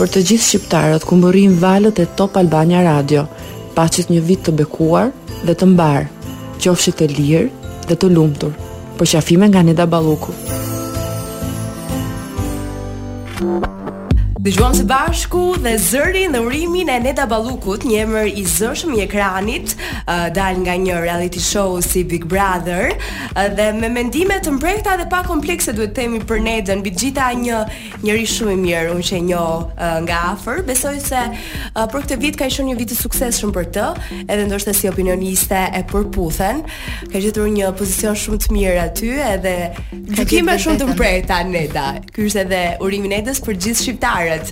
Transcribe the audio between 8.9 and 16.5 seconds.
Për shafime nga Neda Balluku. Dëgjuam së bashku dhe zëri në